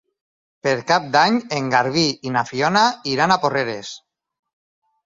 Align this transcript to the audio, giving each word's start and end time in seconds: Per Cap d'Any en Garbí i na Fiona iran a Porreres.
Per 0.67 0.71
Cap 0.91 1.05
d'Any 1.17 1.37
en 1.59 1.69
Garbí 1.75 2.07
i 2.31 2.35
na 2.39 2.45
Fiona 2.51 2.85
iran 3.17 3.37
a 3.39 3.43
Porreres. 3.47 3.95